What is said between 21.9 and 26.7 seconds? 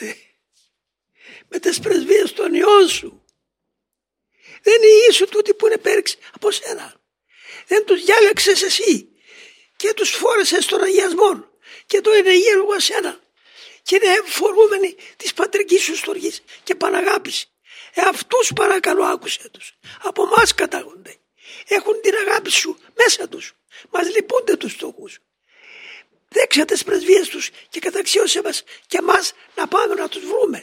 την αγάπη σου μέσα τους. Μας λυπούνται τους στόχους. Δέξα